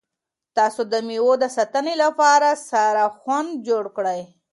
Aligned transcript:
تاسو 0.57 0.81
د 0.91 0.93
مېوو 1.07 1.33
د 1.43 1.45
ساتنې 1.57 1.93
لپاره 2.03 2.47
سړه 2.69 3.05
خونه 3.19 3.51
جوړه 3.67 3.89
کړئ. 3.97 4.21